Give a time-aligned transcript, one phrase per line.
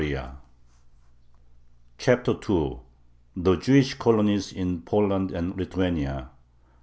[1.99, 2.79] _]CHAPTER II
[3.35, 6.29] THE JEWISH COLONIES IN POLAND AND LITHUANIA 1.